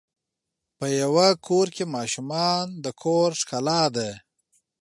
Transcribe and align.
په 0.77 0.85
یوه 1.01 1.27
کور 1.47 1.67
کې 1.75 1.85
ماشومان 1.95 2.65
د 2.83 2.85
کور 3.01 3.29
ښکلا 3.39 3.83
ده. 3.95 4.09